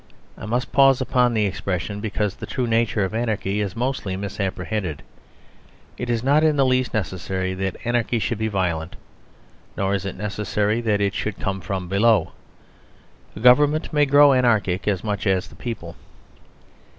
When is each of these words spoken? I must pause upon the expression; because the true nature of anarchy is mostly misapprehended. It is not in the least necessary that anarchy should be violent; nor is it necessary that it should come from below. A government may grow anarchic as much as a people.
I 0.35 0.47
must 0.47 0.71
pause 0.71 0.99
upon 0.99 1.35
the 1.35 1.45
expression; 1.45 1.99
because 2.01 2.33
the 2.33 2.47
true 2.47 2.65
nature 2.65 3.03
of 3.05 3.13
anarchy 3.13 3.61
is 3.61 3.75
mostly 3.75 4.17
misapprehended. 4.17 5.03
It 5.95 6.09
is 6.09 6.23
not 6.23 6.43
in 6.43 6.55
the 6.55 6.65
least 6.65 6.91
necessary 6.91 7.53
that 7.53 7.75
anarchy 7.85 8.17
should 8.17 8.39
be 8.39 8.47
violent; 8.47 8.95
nor 9.77 9.93
is 9.93 10.03
it 10.03 10.15
necessary 10.17 10.81
that 10.81 11.01
it 11.01 11.13
should 11.13 11.39
come 11.39 11.61
from 11.61 11.87
below. 11.87 12.31
A 13.35 13.39
government 13.41 13.93
may 13.93 14.07
grow 14.07 14.33
anarchic 14.33 14.87
as 14.87 15.03
much 15.03 15.27
as 15.27 15.51
a 15.51 15.55
people. 15.55 15.95